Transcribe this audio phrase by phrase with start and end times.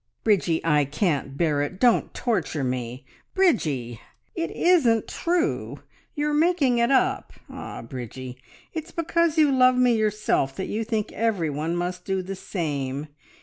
[0.23, 1.79] "Bridgie, I can't bear it!
[1.79, 3.05] Don't torture me,
[3.35, 4.01] Bridgie....
[4.33, 5.83] It isn't true!
[6.15, 7.33] You are making it up.
[7.47, 8.41] Ah, Bridgie,
[8.73, 13.09] it's because you love me yourself that you think every one must do the same!